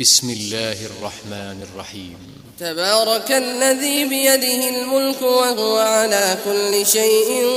[0.00, 2.16] بسم الله الرحمن الرحيم
[2.60, 7.50] تبارك الذي بيده الملك وهو على كل شيء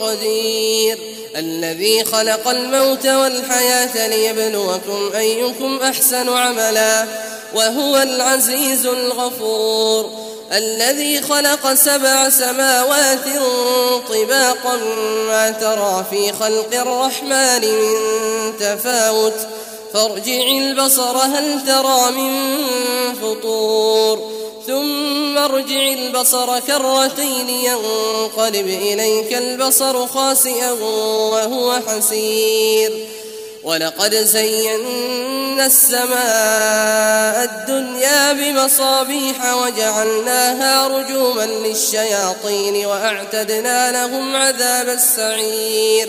[0.00, 0.98] قدير
[1.36, 7.06] الذي خلق الموت والحياة ليبلوكم أيكم أحسن عملا
[7.54, 10.10] وهو العزيز الغفور
[10.52, 13.24] الذي خلق سبع سماوات
[14.08, 14.76] طباقا
[15.26, 19.34] ما ترى في خلق الرحمن من تفاوت
[19.94, 22.34] فارجع البصر هل ترى من
[23.22, 24.18] فطور
[24.66, 30.70] ثم ارجع البصر كرتين ينقلب إليك البصر خاسئا
[31.32, 33.06] وهو حسير
[33.64, 36.14] ولقد زينا السماء
[37.44, 46.08] الدنيا بمصابيح وجعلناها رجوما للشياطين وأعتدنا لهم عذاب السعير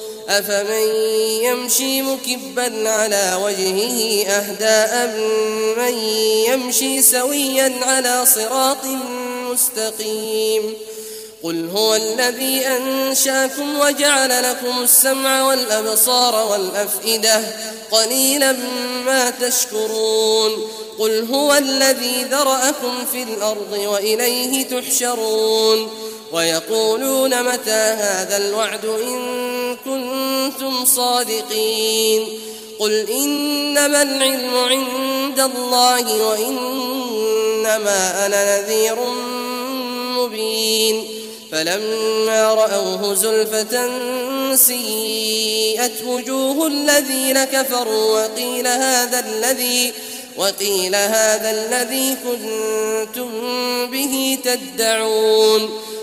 [0.39, 0.93] أفمن
[1.43, 5.11] يمشي مكبا على وجهه أهدى
[5.81, 5.97] من
[6.53, 8.85] يمشي سويا على صراط
[9.51, 10.73] مستقيم
[11.43, 17.41] قل هو الذي أنشاكم وجعل لكم السمع والأبصار والأفئدة
[17.91, 18.51] قليلا
[19.05, 20.51] ما تشكرون
[20.99, 25.89] قل هو الذي ذرأكم في الأرض وإليه تحشرون
[26.33, 29.21] ويقولون متى هذا الوعد إن
[29.75, 32.27] كنتم صادقين
[32.79, 38.95] قل إنما العلم عند الله وإنما أنا نذير
[40.17, 41.07] مبين
[41.51, 43.89] فلما رأوه زلفة
[44.55, 49.93] سيئت وجوه الذين كفروا وقيل هذا الذي
[50.37, 53.29] وقيل هذا الذي كنتم
[53.91, 55.81] به تدعون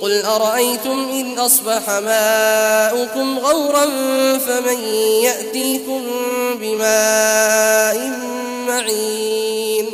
[0.00, 3.84] قل أرأيتم إن أصبح ماؤكم غورا
[4.38, 4.78] فمن
[5.24, 6.00] يأتيكم
[6.60, 8.12] بماء
[8.68, 9.86] معين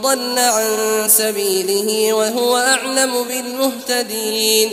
[0.02, 0.68] ضل عن
[1.18, 4.72] سبيله وهو أعلم بالمهتدين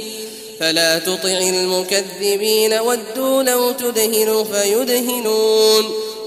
[0.60, 5.84] فلا تطع المكذبين ودوا لو تدهن فيدهنون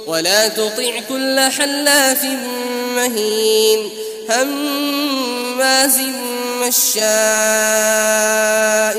[0.07, 2.23] ولا تطع كل حلاف
[2.95, 3.89] مهين
[4.29, 5.97] هماز
[6.67, 8.97] مشاء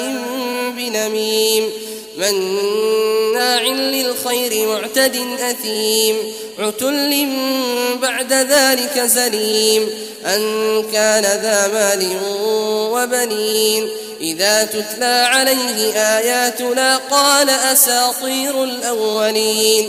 [0.76, 1.70] بنميم
[2.16, 6.14] مناع للخير معتد أثيم
[6.58, 7.26] عتل
[8.02, 9.88] بعد ذلك زليم
[10.26, 10.42] أن
[10.92, 12.16] كان ذا مال
[12.92, 13.88] وبنين
[14.20, 19.88] إذا تتلى عليه آياتنا قال أساطير الأولين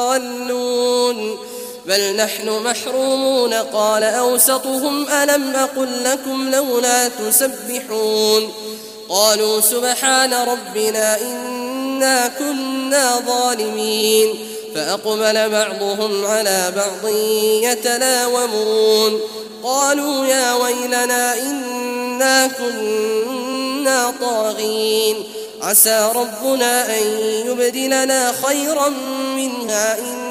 [1.91, 8.53] بل نحن محرومون قال أوسطهم ألم أقل لكم لولا تسبحون
[9.09, 14.35] قالوا سبحان ربنا إنا كنا ظالمين
[14.75, 17.13] فأقبل بعضهم على بعض
[17.63, 19.19] يتلاومون
[19.63, 25.23] قالوا يا ويلنا إنا كنا طاغين
[25.61, 27.07] عسى ربنا أن
[27.47, 28.89] يبدلنا خيرا
[29.35, 30.30] منها إن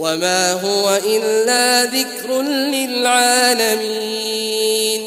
[0.00, 5.02] وما هو إلا ذكر للعالمين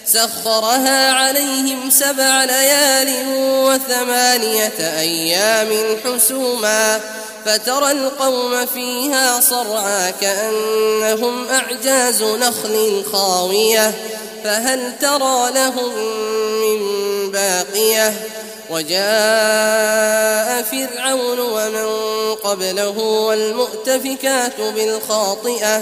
[0.07, 5.69] سخرها عليهم سبع ليال وثمانية أيام
[6.05, 6.99] حسوما
[7.45, 13.93] فترى القوم فيها صرعى كأنهم أعجاز نخل خاوية
[14.43, 15.95] فهل ترى لهم
[16.61, 16.79] من
[17.31, 18.13] باقية
[18.69, 21.89] وجاء فرعون ومن
[22.43, 25.81] قبله والمؤتفكات بالخاطئة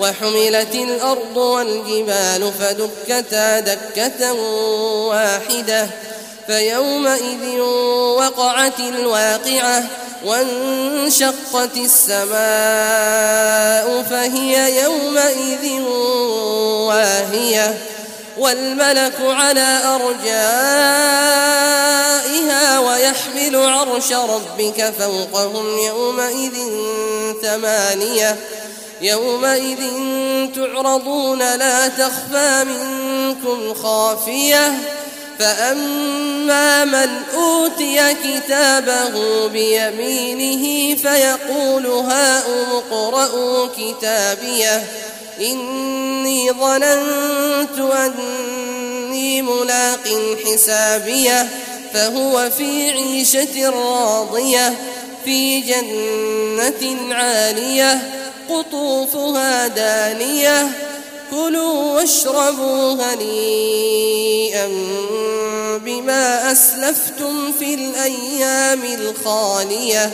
[0.00, 4.32] وحملت الأرض والجبال فدكتا دكة
[4.92, 5.88] واحدة
[6.46, 7.58] فيومئذ
[8.18, 9.84] وقعت الواقعة
[10.24, 15.72] وانشقت السماء فهي يومئذ
[16.80, 17.78] واهية
[18.38, 26.52] والملك على أرجائها ويحمل عرش ربك فوقهم يومئذ
[27.42, 28.36] ثمانية
[29.00, 29.78] يومئذ
[30.54, 34.78] تعرضون لا تخفى منكم خافية
[35.38, 44.82] فأما من أوتي كتابه بيمينه فيقول هاؤم اقرءوا كتابيه
[45.40, 51.48] إني ظننت أني ملاق حسابيه
[51.94, 54.74] فهو في عيشة راضية
[55.24, 57.98] في جنة عالية
[58.48, 60.68] قطوفها دانية
[61.30, 64.66] كلوا واشربوا هنيئا
[65.84, 70.10] بما أسلفتم في الأيام الخالية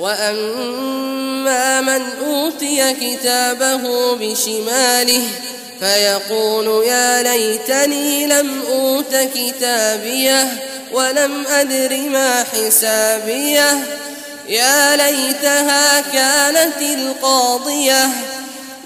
[0.00, 5.22] وأما من أوتي كتابه بشماله
[5.80, 10.48] فيقول يا ليتني لم أوت كتابيه
[10.92, 13.82] ولم أدر ما حسابيه
[14.48, 18.08] يا ليتها كانت القاضية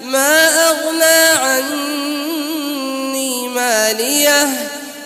[0.05, 4.49] ما أغنى عني مالية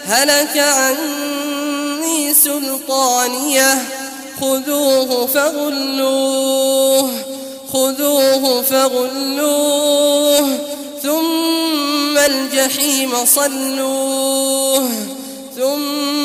[0.05, 3.81] هلك عني سلطانية
[4.41, 7.09] خذوه فغلوه
[7.73, 10.57] خذوه فغلوه
[11.03, 14.89] ثم الجحيم صلوه
[15.55, 16.24] ثم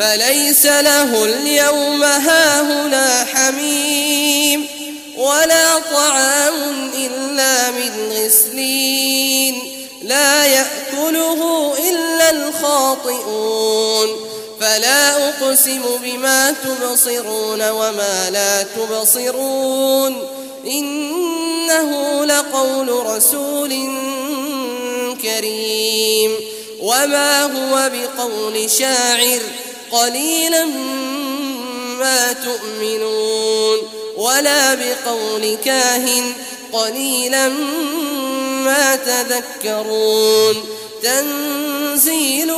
[0.00, 4.66] فليس له اليوم هاهنا حميم
[5.16, 9.62] ولا طعام إلا من غسلين
[10.02, 14.08] لا يأكله إلا الخاطئون
[14.60, 20.16] فلا أقسم بما تبصرون وما لا تبصرون
[20.66, 23.98] إنه لقول رسول
[25.22, 26.32] كريم
[26.80, 29.40] وما هو بقول شاعر
[29.92, 30.64] قليلا
[31.98, 33.78] ما تؤمنون
[34.16, 36.32] ولا بقول كاهن
[36.72, 37.48] قليلا
[38.64, 40.54] ما تذكرون
[41.02, 42.52] تنزيل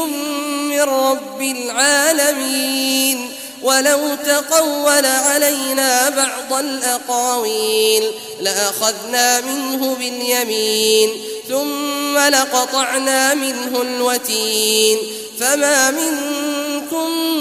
[0.62, 8.05] من رب العالمين ولو تقول علينا بعض الأقاويل
[8.41, 11.11] لأخذنا منه باليمين
[11.49, 14.99] ثم لقطعنا منه الوتين
[15.41, 16.52] فما منه
[16.93, 17.41] منكم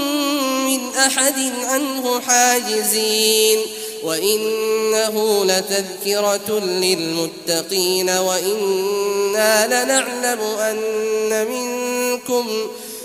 [0.65, 3.59] من أحد عنه حاجزين
[4.03, 12.47] وإنه لتذكرة للمتقين وإنا لنعلم أن منكم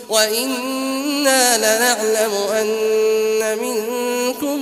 [0.08, 4.60] وإنا لنعلم أن منكم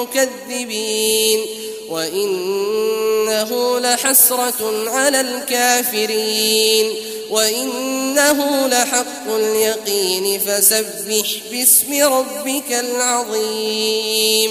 [0.00, 6.92] مكذبين وإنه لحسرة على الكافرين
[7.30, 14.50] وإنه لحق اليقين فسبح باسم ربك العظيم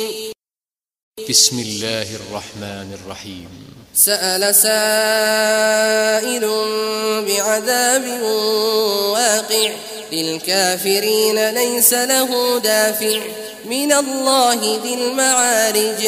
[1.30, 3.50] بسم الله الرحمن الرحيم
[3.96, 6.46] سأل سائل
[7.28, 8.22] بعذاب
[9.14, 9.72] واقع
[10.12, 13.20] للكافرين ليس له دافع
[13.66, 16.08] من الله ذي المعارج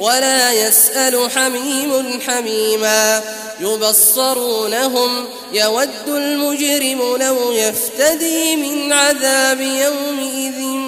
[0.00, 3.22] ولا يسأل حميم حميما
[3.60, 10.80] يبصرونهم يود المجرم لو يفتدي من عذاب يومئذ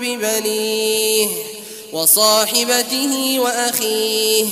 [0.00, 1.28] ببنيه
[1.92, 4.46] وصاحبته وأخيه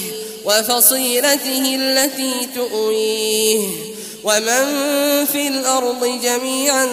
[0.44, 3.58] وفصيلته التي تؤويه
[4.24, 4.64] ومن
[5.32, 6.88] في الأرض جميعا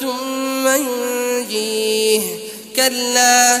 [0.00, 2.20] ثم ينجيه
[2.76, 3.60] كلا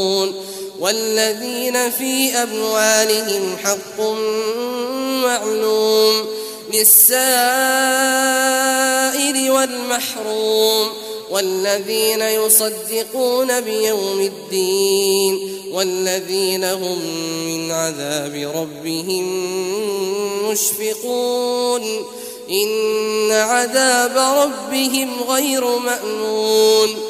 [0.00, 0.34] يشعرون
[0.80, 4.00] والذين في أموالهم حق
[5.26, 6.26] معلوم
[6.74, 7.20] للسائل
[9.50, 10.88] والمحروم
[11.30, 16.98] والذين يصدقون بيوم الدين والذين هم
[17.46, 19.24] من عذاب ربهم
[20.50, 22.04] مشفقون
[22.50, 27.09] إن عذاب ربهم غير مأمون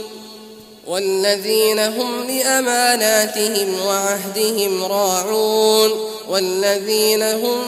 [0.91, 5.89] والذين هم لأماناتهم وعهدهم راعون
[6.29, 7.59] والذين هم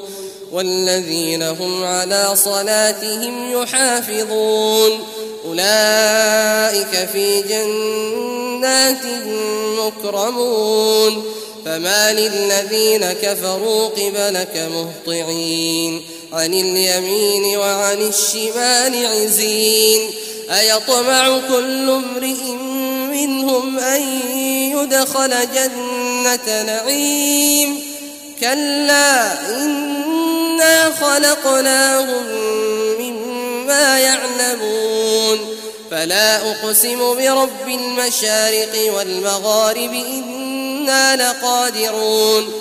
[0.53, 4.91] والذين هم على صلاتهم يحافظون
[5.47, 9.05] أولئك في جنات
[9.79, 11.23] مكرمون
[11.65, 16.01] فما للذين كفروا قبلك مهطعين
[16.33, 20.09] عن اليمين وعن الشمال عزين
[20.51, 22.51] أيطمع كل امرئ
[23.17, 24.01] منهم أن
[24.71, 27.79] يدخل جنة نعيم
[28.39, 29.31] كلا
[29.63, 32.23] إنا خلقناهم
[32.99, 35.39] مما يعلمون
[35.91, 42.60] فلا أقسم برب المشارق والمغارب إنا لقادرون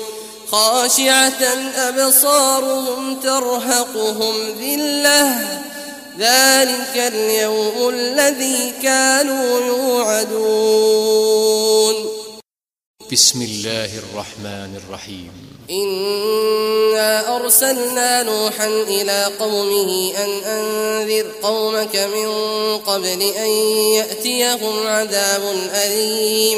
[0.51, 1.43] خاشعة
[1.87, 5.39] أبصارهم ترهقهم ذلة
[6.19, 11.95] ذلك اليوم الذي كانوا يوعدون
[13.11, 15.31] بسم الله الرحمن الرحيم
[15.69, 22.29] إنا أرسلنا نوحا إلى قومه أن أنذر قومك من
[22.77, 23.49] قبل أن
[23.99, 25.41] يأتيهم عذاب
[25.75, 26.57] أليم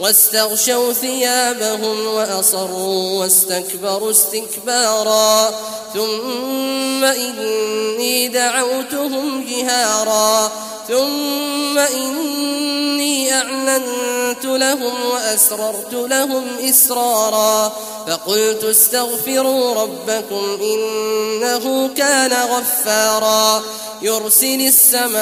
[0.00, 5.50] واستغشوا ثيابهم وأصروا واستكبروا استكبارا
[5.94, 10.50] ثم إني دعوتهم جهارا
[10.88, 17.72] ثم إني أعلنت لهم وأسررت لهم إسرارا
[18.08, 23.62] فقلت استغفروا ربكم إنه كان غفارا
[24.02, 25.20] يرسل السماء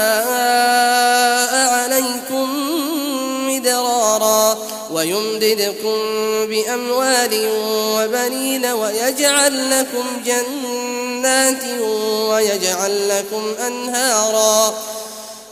[1.72, 2.56] عليكم
[3.48, 4.58] مدرارا
[4.90, 5.98] ويمددكم
[6.46, 7.48] بأموال
[7.96, 11.80] وبنين ويجعل لكم جنات
[12.28, 14.74] ويجعل لكم أنهاراً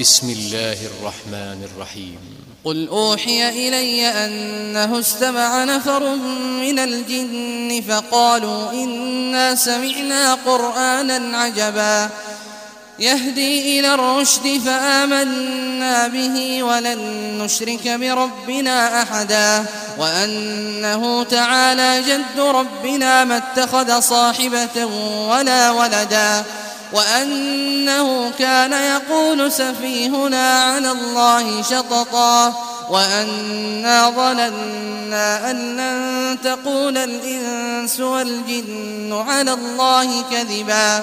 [0.00, 2.18] بسم الله الرحمن الرحيم
[2.64, 6.14] قل أوحي إلي أنه استمع نفر
[6.60, 12.10] من الجن فقالوا إنا سمعنا قرآنا عجبا
[12.98, 16.98] يهدي إلى الرشد فآمنا به ولن
[17.38, 19.64] نشرك بربنا أحدا
[19.98, 24.84] وأنه تعالى جد ربنا ما اتخذ صاحبة
[25.30, 26.44] ولا ولدا
[26.92, 32.54] وأنه كان يقول سفيهنا على الله شططا
[32.90, 41.02] وأنا ظننا أن لن تقول الإنس والجن على الله كذبا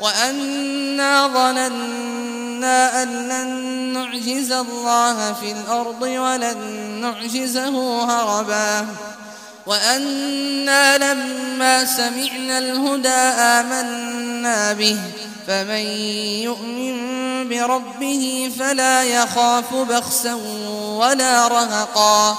[0.00, 3.48] وأنا ظننا أن لن
[3.92, 6.56] نعجز الله في الأرض ولن
[7.00, 8.86] نعجزه هربا
[9.66, 14.96] وأنا لما سمعنا الهدى آمنا به
[15.46, 15.84] فمن
[16.44, 16.98] يؤمن
[17.48, 20.34] بربه فلا يخاف بخسا
[20.84, 22.38] ولا رهقا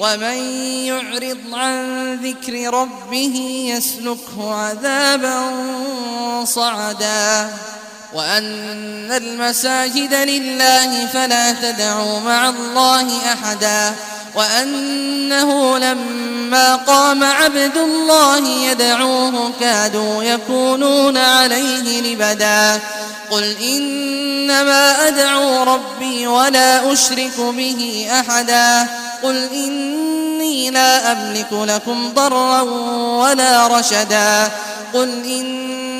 [0.00, 0.38] ومن
[0.84, 3.36] يعرض عن ذكر ربه
[3.76, 5.42] يسلكه عذابا
[6.44, 7.50] صعدا
[8.14, 13.94] وأن المساجد لله فلا تدعوا مع الله أحدا
[14.36, 22.78] وأنه لما قام عبد الله يدعوه كادوا يكونون عليه لبدا
[23.30, 28.86] قل إنما أدعو ربي ولا أشرك به أحدا
[29.22, 32.60] قل إني لا أملك لكم ضرا
[33.20, 34.50] ولا رشدا
[34.94, 35.99] قل إني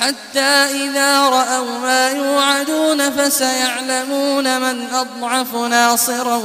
[0.00, 6.36] حتى إذا رأوا ما يوعدون فسيعلمون من أضعف ناصرا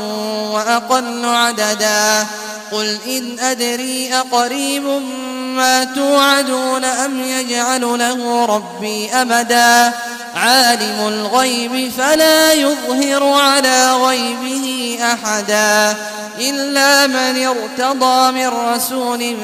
[0.51, 2.25] وأقل عددا
[2.71, 4.83] قل إن أدري أقريب
[5.55, 9.93] ما توعدون أم يجعل له ربي أمدا
[10.35, 15.97] عالم الغيب فلا يظهر على غيبه أحدا
[16.39, 19.37] إلا من ارتضى من رسول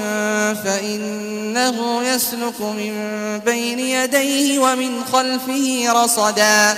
[0.65, 2.93] فإنه يسلك من
[3.45, 6.77] بين يديه ومن خلفه رصدا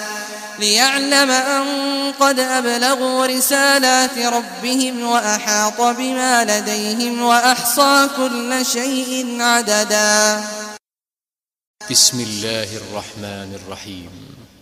[0.60, 10.44] ليعلم أن قد أبلغوا رسالات ربهم وأحاط بما لديهم وأحصى كل شيء عددا
[11.92, 14.37] بسم الله الرحمن الرحيم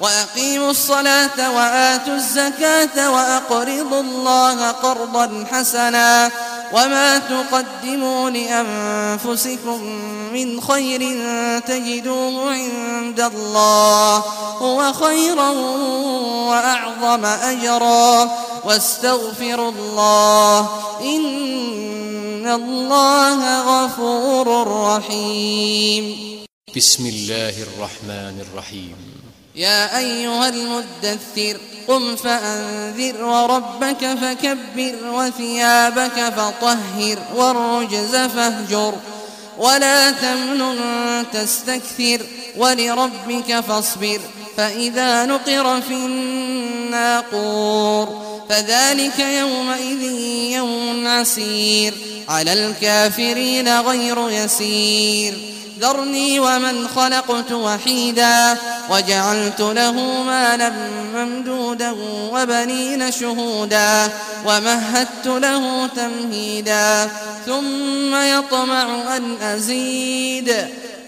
[0.00, 6.30] وأقيموا الصلاة وآتوا الزكاة وأقرضوا الله قرضا حسنا
[6.72, 9.84] وما تقدموا لأنفسكم
[10.32, 11.00] من خير
[11.60, 14.16] تجدوه عند الله
[14.58, 15.48] هو خيرا
[16.50, 18.30] وأعظم أجرا
[18.64, 20.58] واستغفروا الله
[21.00, 26.30] إن الله غفور رحيم
[26.76, 28.96] بسم الله الرحمن الرحيم
[29.54, 31.56] يا أيها المدثر
[31.88, 38.94] قم فأنذر وربك فكبر وثيابك فطهر والرجز فاهجر
[39.58, 42.20] ولا تمنن تستكثر
[42.56, 44.20] ولربك فاصبر
[44.56, 50.02] فإذا نقر في الناقور فذلك يومئذ
[50.56, 51.94] يوم عسير
[52.28, 55.34] على الكافرين غير يسير
[55.80, 58.56] ذرني ومن خلقت وحيدا
[58.90, 60.70] وجعلت له مالا
[61.14, 61.96] ممدودا
[62.32, 64.08] وبنين شهودا
[64.46, 67.08] ومهدت له تمهيدا
[67.46, 70.54] ثم يطمع أن أزيد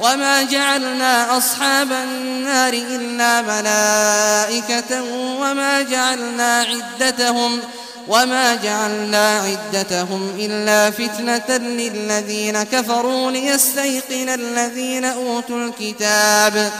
[0.00, 7.60] وما جعلنا أصحاب النار إلا ملائكة وما جعلنا عدتهم
[8.08, 16.72] وما جعلنا عدتهم إلا فتنة للذين كفروا ليستيقن الذين أوتوا الكتاب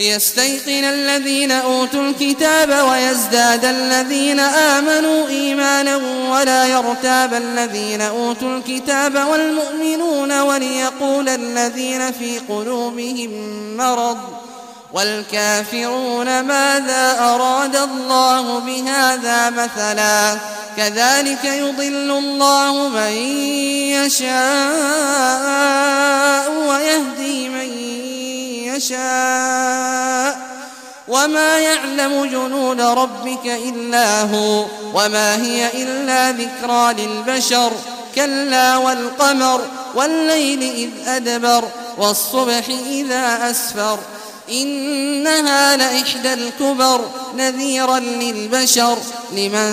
[0.00, 5.96] ليستيقن الذين أوتوا الكتاب ويزداد الذين آمنوا إيمانا
[6.30, 13.30] ولا يرتاب الذين أوتوا الكتاب والمؤمنون وليقول الذين في قلوبهم
[13.76, 14.18] مرض
[14.92, 20.36] والكافرون ماذا أراد الله بهذا مثلا
[20.76, 23.12] كذلك يضل الله من
[23.88, 27.70] يشاء ويهدي من
[28.80, 30.38] يشاء
[31.08, 34.64] وما يعلم جنود ربك إلا هو
[34.94, 37.72] وما هي إلا ذكرى للبشر
[38.14, 39.60] كلا والقمر
[39.94, 41.64] والليل إذ أدبر
[41.98, 43.98] والصبح إذا أسفر
[44.52, 47.04] إنها لإحدى الكبر
[47.36, 48.98] نذيرا للبشر
[49.32, 49.70] لمن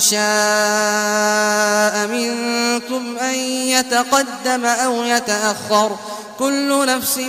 [0.00, 3.34] شاء منكم أن
[3.68, 5.96] يتقدم أو يتأخر
[6.38, 7.20] كل نفس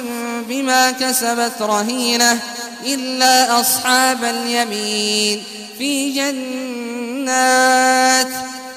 [0.47, 2.39] بما كسبت رهينة
[2.85, 5.43] إلا أصحاب اليمين
[5.77, 8.27] في جنات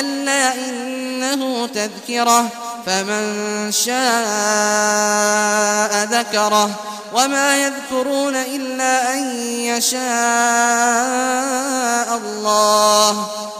[0.00, 2.48] كلا إنه تذكرة
[2.86, 6.70] فمن شاء ذكره
[7.14, 10.02] وما يذكرون إلا أن يشاء
[12.16, 13.10] الله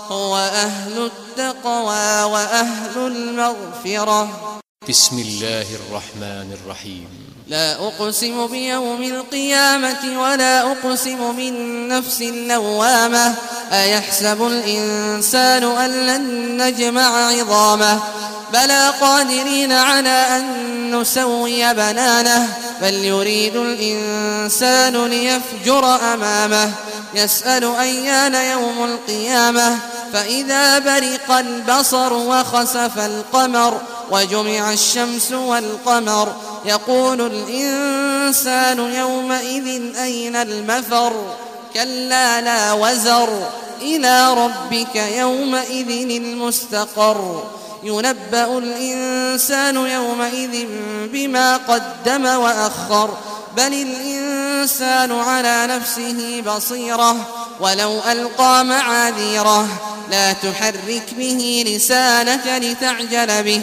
[0.08, 4.28] هو أهل التقوى وأهل المغفرة
[4.88, 7.21] بسم الله الرحمن الرحيم
[7.52, 13.34] لا أقسم بيوم القيامة ولا أقسم من نفس اللوامة
[13.72, 18.00] أيحسب الإنسان أن لن نجمع عظامه
[18.52, 20.44] بلى قادرين على أن
[21.00, 22.48] نسوي بنانه
[22.82, 26.70] بل يريد الإنسان ليفجر أمامه
[27.14, 29.78] يسأل أيان يوم القيامة
[30.12, 33.80] فإذا برق البصر وخسف القمر
[34.10, 36.32] وجمع الشمس والقمر
[36.64, 41.12] يقول الإنسان يومئذ أين المفر
[41.74, 43.28] كلا لا وزر
[43.80, 47.42] إلى ربك يومئذ المستقر
[47.82, 50.66] ينبأ الإنسان يومئذ
[51.12, 53.10] بما قدم وأخر
[53.56, 57.16] بل الإنسان على نفسه بصيرة
[57.60, 59.68] ولو ألقى معاذيره
[60.10, 63.62] لا تحرك به لسانك لتعجل به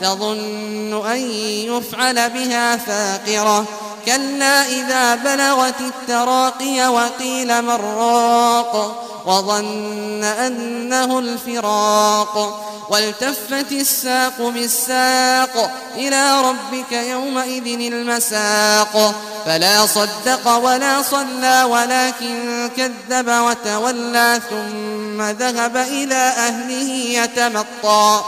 [0.00, 1.18] تظن أن
[1.66, 3.64] يفعل بها فاقرة
[4.06, 17.92] كلا إذا بلغت التراقي وقيل مراق وظن أنه الفراق والتفت الساق بالساق إلى ربك يومئذ
[17.92, 19.14] المساق
[19.46, 26.88] فلا صدق ولا صلى ولكن كذب وتولى ثم ذهب إلى أهله
[27.22, 28.20] يتمطى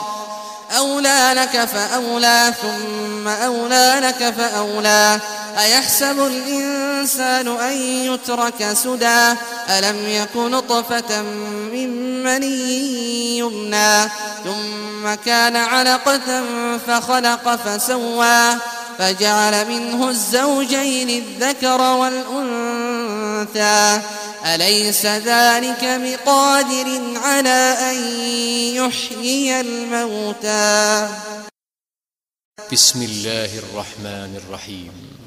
[0.76, 5.18] أولى لك فأولى ثم أولى لك فأولى
[5.58, 9.32] أيحسب الإنسان أن يترك سدى
[9.70, 11.22] ألم يك نطفة
[11.72, 14.00] من مني يمنى
[14.44, 16.20] ثم كان علقة
[16.86, 18.56] فخلق فسوى
[18.98, 24.00] فجعل منه الزوجين الذكر والأنثى
[24.54, 27.96] أليس ذلك بقادر على أن
[28.74, 31.08] يحيي الموتى
[32.72, 35.25] بسم الله الرحمن الرحيم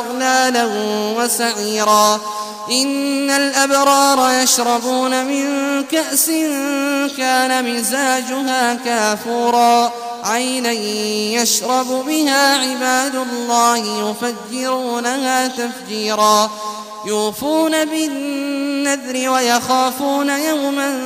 [0.00, 0.64] أغلالا
[1.18, 2.20] وسعيرا
[2.70, 5.46] إن الأبرار يشربون من
[5.84, 6.26] كأس
[7.16, 9.92] كان مزاجها كافورا
[10.24, 10.72] عينا
[11.42, 16.50] يشرب بها عباد الله يفجرونها تفجيرا
[17.04, 21.00] يوفون بالنذر ويخافون يوما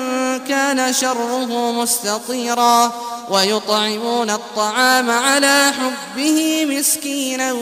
[0.48, 2.92] كان شره مستطيرا
[3.30, 7.52] ويطعمون الطعام على حبه مسكينا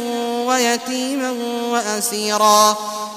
[0.47, 1.31] ويتيما
[1.71, 2.77] وأسيرا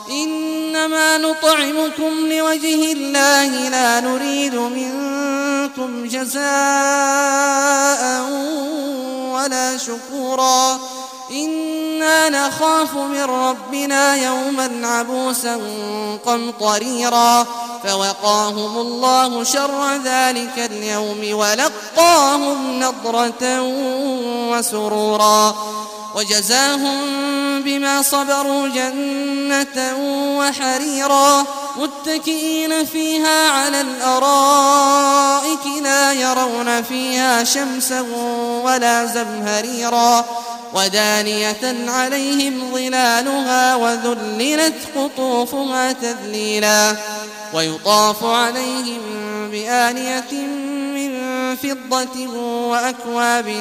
[0.09, 6.45] إنما نطعمكم لوجه الله لا نريد منكم جزاء
[9.33, 10.79] ولا شكورا
[11.31, 15.59] إنا نخاف من ربنا يوما عبوسا
[16.25, 17.45] قمطريرا
[17.87, 23.61] فوقاهم الله شر ذلك اليوم ولقاهم نضرة
[24.49, 25.55] وسرورا
[26.15, 26.99] وجزاهم
[27.61, 29.95] بما صبروا جنة
[30.39, 31.43] وحريرا
[31.79, 35.45] متكئين فيها على الأرائك
[35.83, 38.01] لا يرون فيها شمسا
[38.63, 40.25] ولا زمهريرا
[40.73, 46.95] ودار دانية عليهم ظلالها وذللت قطوفها تذليلا
[47.53, 49.01] ويطاف عليهم
[49.51, 50.31] بآنية
[50.95, 51.15] من
[51.55, 52.29] فضة
[52.67, 53.53] وأكواب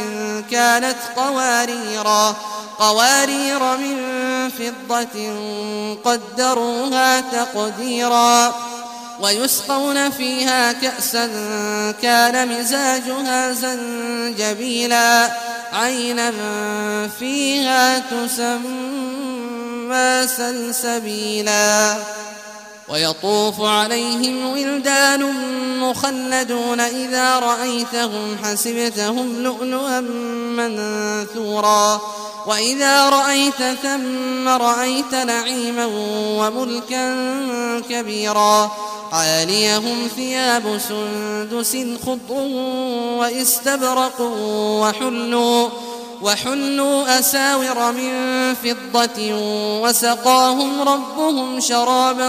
[0.51, 2.37] كانت قواريرا
[2.79, 3.97] قوارير من
[4.51, 5.31] فضة
[6.05, 8.55] قدروها تقديرا
[9.21, 11.27] ويسقون فيها كأسا
[12.03, 15.31] كان مزاجها زنجبيلا
[15.75, 16.31] عينا
[17.09, 18.57] فيها تسمى
[20.27, 21.97] سلسبيلا
[22.89, 25.33] ويطوف عليهم ولدان
[25.81, 30.01] مخلدون إذا رأيتهم حسبتهم لؤلؤا
[30.57, 32.01] منثورا
[32.47, 35.87] وإذا رأيت ثم رأيت نعيما
[36.39, 37.15] وملكا
[37.89, 38.71] كبيرا
[39.13, 41.77] عاليهم ثياب سندس
[42.07, 42.45] خضر
[43.19, 44.21] واستبرق
[44.81, 45.69] وحلوا
[46.23, 48.11] وحلوا أساور من
[48.55, 49.19] فضة
[49.83, 52.29] وسقاهم ربهم شرابا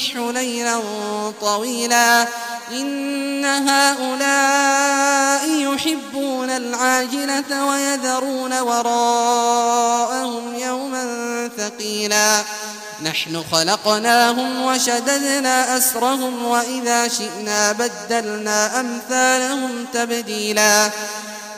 [0.00, 0.80] الفتح ليلا
[1.40, 2.26] طويلا
[2.70, 12.42] إن هؤلاء يحبون العاجلة ويذرون وراءهم يوما ثقيلا
[13.04, 20.90] نحن خلقناهم وشددنا أسرهم وإذا شئنا بدلنا أمثالهم تبديلا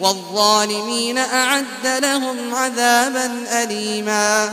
[0.00, 3.26] والظالمين أعد لهم عذابا
[3.62, 4.50] أليما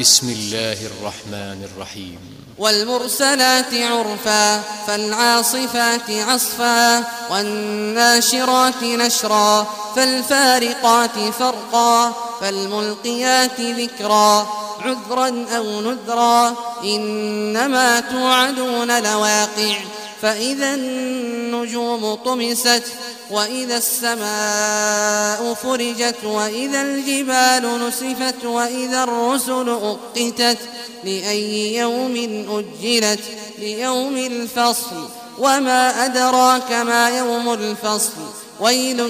[0.00, 14.46] بسم الله الرحمن الرحيم والمرسلات عرفا فالعاصفات عصفا والناشرات نشرا فالفارقات فرقا فالملقيات ذكرا
[14.80, 16.54] عذرا أو نذرا
[16.84, 19.74] إنما توعدون لواقع
[20.22, 22.82] فإذا النجوم طمست
[23.30, 29.68] وإذا السماء فرجت وإذا الجبال نسفت وإذا الرسل
[30.14, 30.58] أقتت
[31.04, 32.16] لأي يوم
[32.58, 33.20] أجلت
[33.58, 38.12] ليوم الفصل وما أدراك ما يوم الفصل
[38.60, 39.00] ويل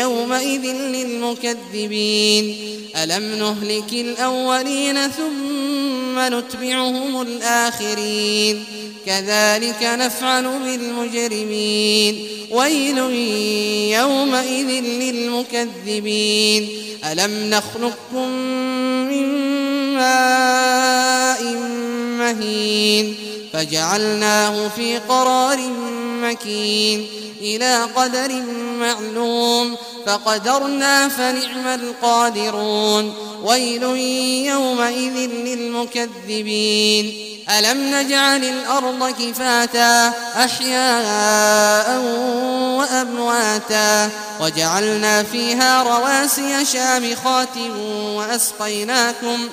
[0.00, 2.56] يومئذ للمكذبين
[3.02, 8.64] ألم نهلك الأولين ثم نتبعهم الآخرين
[9.06, 12.98] كذلك نفعل بالمجرمين ويل
[13.98, 14.66] يومئذ
[15.02, 16.68] للمكذبين
[17.12, 18.28] ألم نخلقكم
[19.08, 19.26] من
[19.94, 21.66] ماء
[22.32, 23.14] مهين
[23.52, 25.58] فجعلناه في قرار
[26.22, 27.06] مكين
[27.40, 28.42] إلى قدر
[28.80, 33.12] معلوم فقدرنا فنعم القادرون
[33.42, 33.82] ويل
[34.46, 37.22] يومئذ للمكذبين
[37.58, 40.08] ألم نجعل الأرض كفاتا
[40.44, 42.00] أحياء
[42.78, 44.10] وأمواتا
[44.40, 47.56] وجعلنا فيها رواسي شامخات
[48.16, 49.52] وأسقيناكم ۖ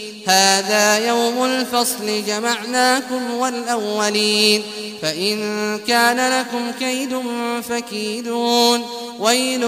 [0.27, 4.63] هذا يوم الفصل جمعناكم والأولين
[5.01, 5.39] فإن
[5.87, 7.17] كان لكم كيد
[7.69, 8.81] فكيدون
[9.19, 9.63] ويل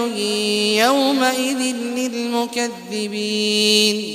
[0.80, 1.58] يومئذ
[1.94, 4.14] للمكذبين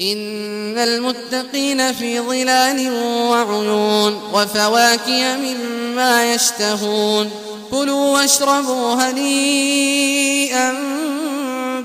[0.00, 7.30] إن المتقين في ظلال وعيون وفواكه مما يشتهون
[7.70, 10.80] كلوا واشربوا هنيئا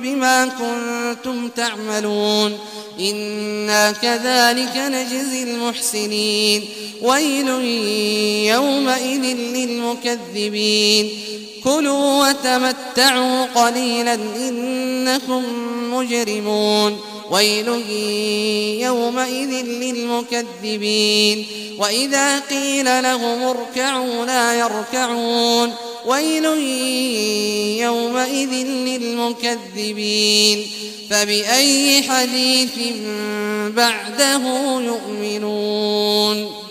[0.05, 2.57] بما كنتم تعملون
[2.99, 6.65] إنا كذلك نجزي المحسنين
[7.01, 7.47] ويل
[8.53, 9.23] يومئذ
[9.55, 11.09] للمكذبين
[11.63, 15.43] كلوا وتمتعوا قليلا إنكم
[15.93, 16.99] مجرمون
[17.31, 17.67] ويل
[18.81, 21.45] يومئذ للمكذبين
[21.79, 25.73] وإذا قيل لهم اركعوا لا يركعون
[26.05, 26.45] ويل
[27.81, 30.67] يومئذ للمكذبين
[31.09, 32.71] فبأي حديث
[33.77, 34.41] بعده
[34.81, 36.64] يؤمنون